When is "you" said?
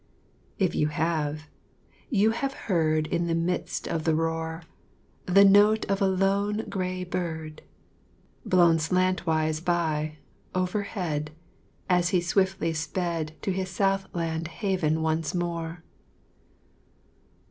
0.73-0.87, 2.09-2.31